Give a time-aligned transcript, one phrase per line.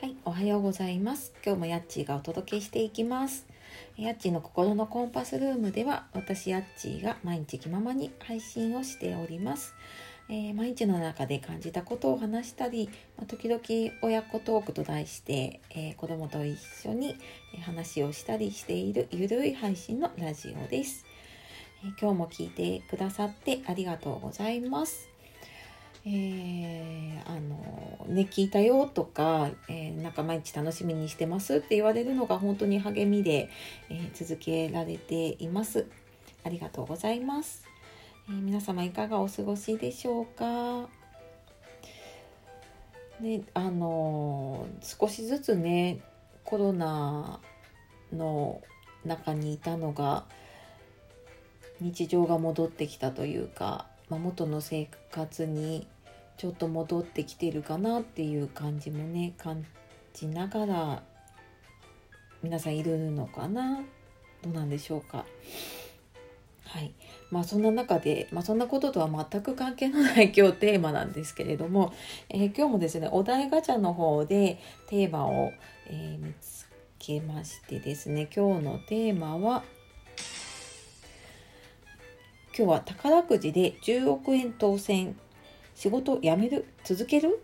[0.00, 1.30] はい、おはようございます。
[1.44, 3.46] 今日もやっちーがお届けしていきます。
[3.98, 9.74] やっちーの心のコンパスルームでは、私やっちーが毎日気ままに配信をしております。
[10.30, 13.60] えー、毎日の中で感じたことを話したり、まあ、時々
[14.00, 17.18] 親子トークと題して、えー、子供と一緒に
[17.60, 21.04] 話をしたりしているゆるい配信のラジオです、
[21.84, 25.09] え、今日も聞いてくださってありがとうございます。
[26.06, 33.50] えー、あのね聞いたよとか、えー、なんか毎日楽しみにしてますって言われるのが本当に励みで、
[33.90, 35.86] えー、続けられています。
[36.42, 37.64] ありがとうございます、
[38.28, 40.88] えー、皆様いかがお過ごしでしょうか？
[43.20, 46.00] ねあの少しずつね
[46.44, 47.40] コロナ
[48.10, 48.62] の
[49.04, 50.24] 中にいたのが
[51.82, 55.86] 日常が戻ってきたというかま、元の生活に
[56.40, 59.62] ちょっと戻ってきてるかなっていう感じもね感
[60.14, 61.02] じながら
[62.42, 63.82] 皆さんいるのかな？
[64.40, 65.26] どうなんでしょうか？
[66.64, 66.94] はい
[67.30, 71.92] まあ、そんな中で、まあ、そんなこととは全く関係のない 今日テーマなんですけれども、
[72.30, 75.52] えー、今日もですねお題ガチャの方でテーマを、
[75.88, 76.66] えー、見つ
[76.98, 79.62] けましてですね今日のテーマは
[82.56, 85.18] 「今日は宝くじで10億円当選
[85.80, 86.66] 仕事辞める？
[86.84, 87.42] 続ける？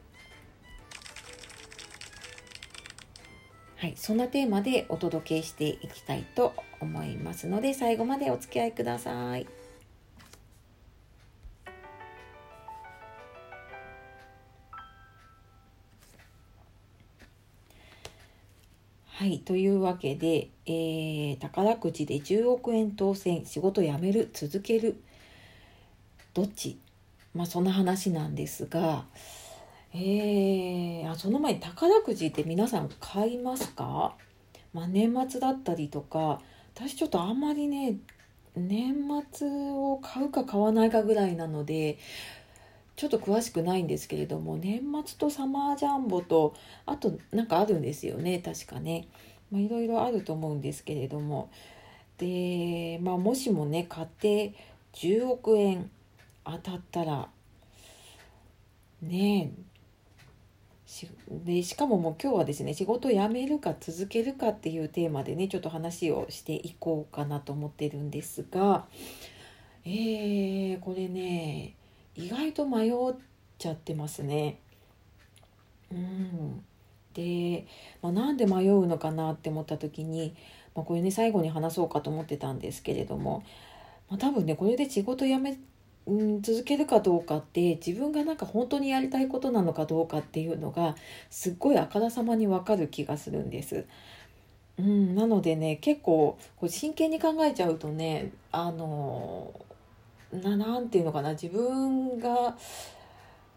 [3.76, 9.46] はい、そんなテーマでお届けしていきたいと思いますので最後までお付き合いください。
[19.06, 19.38] はい。
[19.38, 25.00] というわけで、えー、宝くじで10億円当選、仕事辞める、続ける、
[26.34, 26.78] どっち？
[27.36, 29.04] まあそんな話なんですが、
[29.94, 34.14] えー、あその前に宝くじって皆さん買いますか、
[34.72, 36.40] まあ、年末だったりとか
[36.74, 37.96] 私ちょっとあんまりね
[38.56, 38.94] 年
[39.32, 41.98] 末を買うか買わないかぐらいなので
[42.96, 46.54] ちょっと詳しくないんですけれども年末とサマージャンボと
[46.86, 49.08] あとなんかあるんですよね確かね。
[49.52, 51.50] いろいろあると思うんですけれども。
[52.18, 54.54] で、まあ、もしもね買って
[54.94, 55.90] 10億円
[56.46, 57.28] 当たったら。
[59.02, 59.52] ね
[60.86, 68.86] しでしかももう今日はですね仕事を辞めるか続けるかっていうテーマでねちょっと話をしていこうかなと思ってるんですが。
[69.84, 71.76] えー、これね
[72.16, 72.92] 意外と迷っ
[73.58, 74.58] ちゃってますね。
[75.92, 76.64] うん。
[77.14, 77.66] で、
[78.02, 80.34] まあ、なんで迷うのかなって思った時に、
[80.74, 83.44] まあ、これね最後に話そうかと思ってたんですけれども、
[84.10, 85.58] まあ、多分ねこれで仕事辞め
[86.06, 90.94] うん、続けるかどうかって自分がなんか本当にやりたいことなのかどうかっていうのが
[91.30, 93.86] すっごいあからさまにわかる気がするんです。
[94.78, 99.52] うん、なのでね結構こう真剣に考えちゃうとねあの
[100.32, 102.56] ななんていうのかな自分が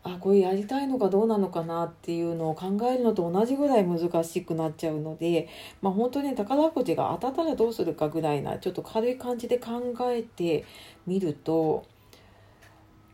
[0.02, 5.50] あこれやりたいのかどうなのかなっていうのを考えるのと同じぐらい難しくなっちゃうので、
[5.82, 10.66] まあ、本当に宝くじが当たったらどうするかぐらいなちょっと軽い感じで考えて
[11.06, 11.86] みると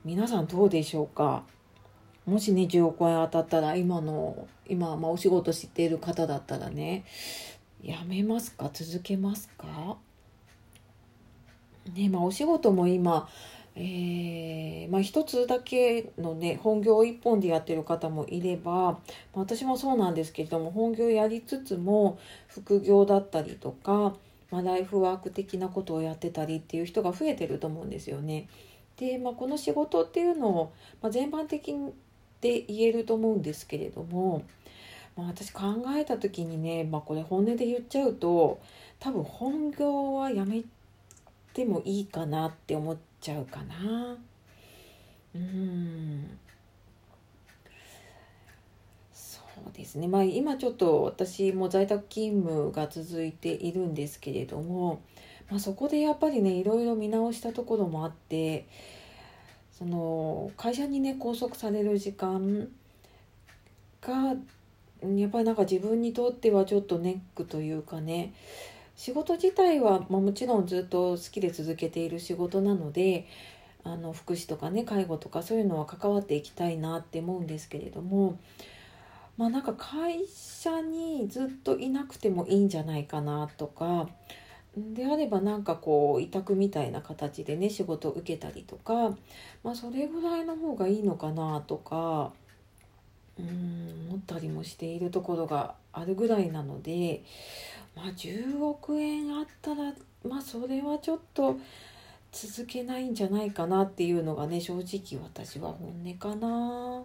[0.05, 1.41] 皆さんどうでしょうか？
[2.27, 7.05] もしね10億円当たったら今の今、まあ、お仕事知っている方だったらね
[7.81, 8.69] やめますか？
[8.71, 9.97] 続けますか？
[11.95, 13.27] ねまあお仕事も今
[13.75, 18.99] えー、まあ一つだけのね本業一本でやってる方もいれば、まあ、
[19.39, 24.13] 私もそうなんですけれども本業やりつつも副業だったりとか、
[24.51, 28.47] まあ、ライフワーク的なことをやってたりっていう人が増えてると思うんですよね。
[28.97, 31.75] で、まあ、この仕事っていうのを、まあ、全般的
[32.41, 34.43] で言えると思うんですけれども、
[35.15, 35.63] まあ、私考
[35.95, 38.59] えた時にね、まあ、これ本音で言っちゃうと
[38.99, 40.63] 多分本業はやめ
[41.53, 44.17] てもいいかなって思っちゃうかな。
[45.33, 46.37] うん
[49.11, 55.01] そうですねまあ今ちょっと私も在宅勤務が続いているんですけれども
[55.49, 58.65] まあ、そこでやっぱりねいろいろ見直したところもあって
[59.71, 62.67] その会社にね拘束される時間
[64.01, 64.35] が
[65.03, 68.33] やっぱりなんか自分にとってはちょっとネックというかね
[68.95, 73.27] 仕事自体は、まあ、もちろんずっと好きで続けている仕事なので
[73.83, 78.39] あの福祉とかね介護とかそういうのは関わっていきたいなって思うんですけれども
[79.37, 84.07] まあなんか会社にずっといなくてもいいんじゃないかなとか
[84.77, 89.15] であればなんかこう委託みたいな形でね仕事を受けたりとか、
[89.63, 92.31] まあ、それぐらいの方がいいのかなとか
[93.39, 97.23] うん思ったりもしているところがあるぐらいなので
[97.95, 99.93] まあ10億円あったら
[100.27, 101.57] まあそれはちょっと
[102.31, 107.01] 続けないんじゃないかなっていうのがね正直私は本音かな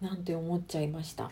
[0.00, 1.30] なんて思っちゃいました。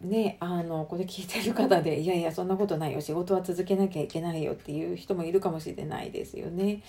[0.00, 3.00] ねあのこれ聞いてる方で いやいやそんなことないよ。
[3.00, 6.82] 仕事は続けなきゃいけないよっていう人もいるかもしれないですよね。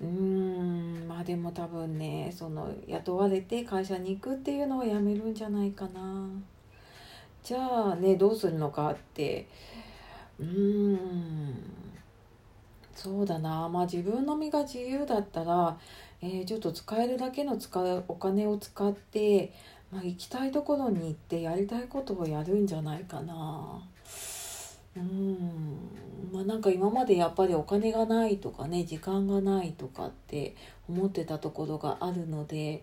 [0.00, 1.06] うん。
[1.06, 6.28] まあでも多分ねその雇われて会社に行くっていうのはやめるんじゃないかな。
[7.42, 9.46] じゃあねどうするのかって。
[10.38, 11.82] うん。
[12.94, 13.68] そうだな。
[13.68, 15.76] まあ自分の身が自由だったら、
[16.20, 19.52] えー、ちょっと使えるだけの使うお金を使って
[19.92, 23.82] まあ、行きたいところに行ってやりたいことをやるんじゃないかな。
[24.96, 25.90] うん
[26.32, 30.54] まあなんか今までやっぱりお金がないとかね時間がないとかって
[30.88, 32.82] 思ってたところがあるので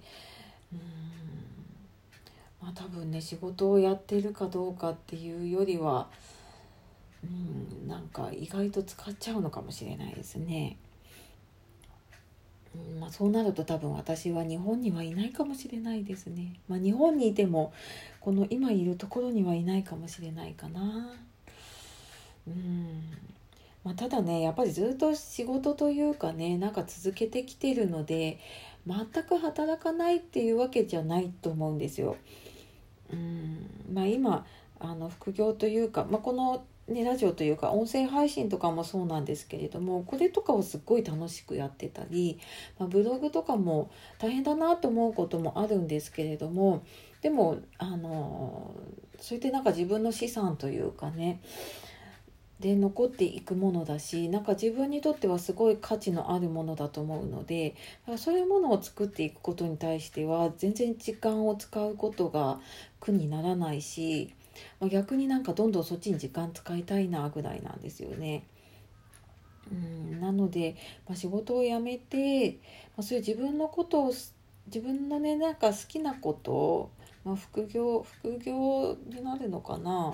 [0.73, 0.79] うん
[2.61, 6.07] まあ多分ね仕事をやってるかどうかっていうよりは
[7.23, 10.77] うんなんか意外と使っちゃうのかもしれないですね。
[12.99, 16.59] まあ、そうなると多分私は日本にはいないかもしれないですね。
[16.67, 17.73] まあ、日本にいても
[18.19, 21.13] この今いるところにはいないかもしれないかな。
[22.47, 23.01] うん
[23.83, 28.39] まあ、ただねやっぱりずっと仕事というかねなんか続けてきてるので
[28.85, 32.17] 全く働かないっていうわけじゃないと思うんですよ。
[33.11, 34.45] うんまあ、今
[34.79, 42.39] あの副業というか、まあ、このね、ラジオというか音声配信とかもそうなんですけれどもこれとかをすっごい楽しくやってたり、
[42.79, 46.83] まあ、ブログとかも大変だなと思うこともあるんですけれども
[47.21, 48.73] でもあの
[49.19, 51.41] それってなんか自分の資産というかね
[52.59, 57.75] で残っていくものだしなんか自分にとってはすごい価値のあるものだと思うので
[58.17, 62.59] そういうものを作っていくことに対しては全然時間を使うことが
[62.99, 64.33] 苦にならないし
[64.79, 68.43] まあ、逆になんかどんどんそっちに時間使いたいなぐらいなんですよね。
[69.71, 70.75] うんなので、
[71.07, 72.57] まあ、仕事を辞めて、
[72.95, 74.13] まあ、そういう自分のことを
[74.67, 76.91] 自分のねなんか好きなことを、
[77.23, 80.13] まあ、副業副業になるのかな、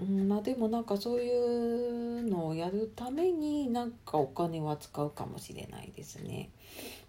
[0.00, 6.50] うんまあ、でもなんかそういうのをやるためになんかお金は使うかもしれないですね。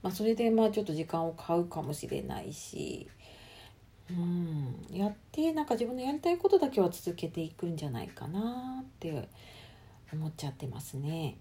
[0.04, 3.08] まあ、それでまあちょっと時間を買うかもしれないし。
[4.96, 9.28] やってなんか自分のやりたいことだけは続けていくんじゃないかなって
[10.14, 11.38] 思っちゃってますね。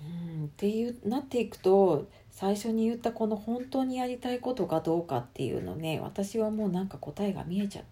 [0.00, 7.84] うんっていうなっていくと最初に言ったこの本当にやりたいことかどうかっていうのね私はもうなんか答えが見えちゃっ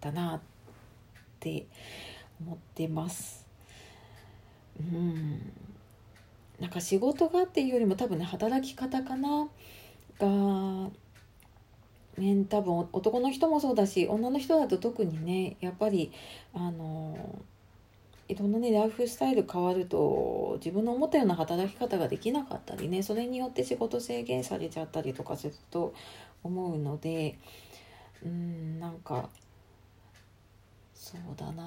[0.00, 0.40] たなっ
[1.40, 1.66] て
[2.40, 3.46] 思ってます。
[4.80, 5.52] うん
[6.58, 9.48] なんか仕事がっていうよりも多分ね働き方かな
[10.18, 10.90] が
[12.18, 16.12] ね、多分男の人もそうだし女の人だと特にねやっぱり
[16.52, 17.42] あの
[18.28, 25.94] いろんなねライフスタイル変わると自分の思ったような働き方ができなかったりねそれによって仕事制限されちゃったりとかすると
[26.42, 27.38] 思うので
[28.24, 29.28] うんなんか
[31.04, 31.64] そうだな。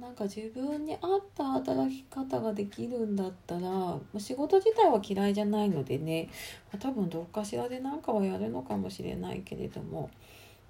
[0.00, 6.28] なんか自分に合った働き方ができるんだったら仕事自体は嫌いじゃないのでね、
[6.72, 10.10] まあ、多分どっかしらで何かはやるのかもしれないけれども、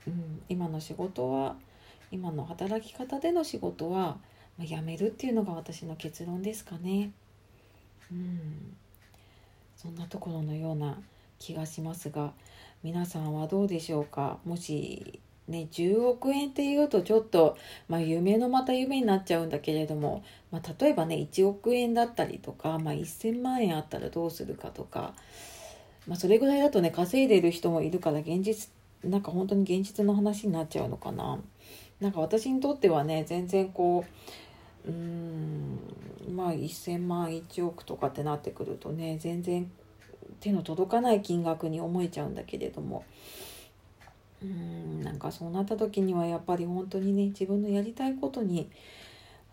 [0.06, 1.56] うん、今の仕事は
[2.10, 4.19] 今の働き方での仕事は、
[4.58, 7.12] まあ、辞めるっていうのが私の結論ですかね。
[8.12, 8.77] うん、
[9.77, 10.98] そんなところのような
[11.39, 12.34] 気がしますが
[12.82, 14.41] 皆さんはどうでしょうか？
[14.44, 17.56] もしね、10億円っていうとちょっと、
[17.88, 25.14] まあ、夢のまた夢になっちゃうんだけれども、まあ、例えばね1億円だったりとか、まあ、1000万円あったらどうするかとか、
[26.06, 28.70] まあ、それぐらいだとね稼いでる人もいるから現実
[29.02, 31.38] なんか本当に現実の話になっちゃうのかな。
[32.00, 34.05] なんか私にとってはね全然こ
[34.84, 35.78] ううーん
[36.31, 39.70] まあ1,000万1億とかってなってくるとね全然
[40.40, 43.05] 手の届かない金額に思えちゃうんだけれども。
[44.42, 48.70] うんなんかそうなった時にはやっぱり本当にね自分のやりたいことに、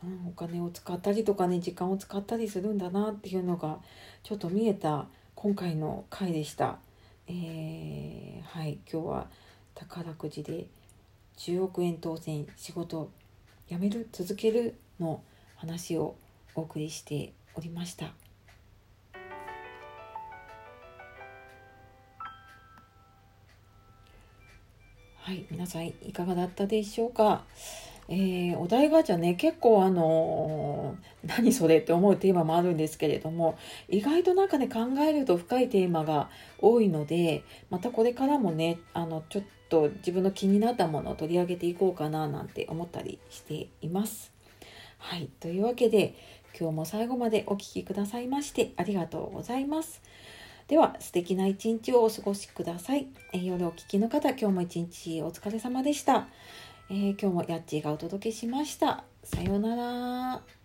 [0.03, 3.79] うん、お金を使ったりとかね時間を使ったりするんだなっていうのが
[4.23, 6.77] ちょっと見えた今回の回でした。
[7.27, 9.27] えー、はい今日は
[9.73, 10.67] 宝くじで
[11.37, 13.09] 10億円当選仕事
[13.67, 15.21] 辞める続けるの
[15.55, 16.15] 話を
[16.53, 18.24] お送りしておりました。
[25.25, 27.45] はい皆さんいかがだったでしょうか？
[28.07, 33.57] えー、お題ガチャね結構あのー、何それって思うテーマもあるんですけれども
[33.89, 36.29] 意外となんかね考えると深いテーマが
[36.59, 44.31] 多いのでまたこれからもねあのちょっと自分の気になったものを取り上げていこうかななんて思ったりしています。
[44.99, 46.13] はいというわけで
[46.55, 50.03] 今日も最後までお聴きくださいましてありがとうございます。
[50.67, 53.07] では素敵な一日をお過ごしください。
[53.33, 56.27] え夜お聴きの方今日も一日お疲れ様でした。
[56.89, 59.03] えー、今日もやっちーがお届けしました。
[59.23, 60.64] さようなら。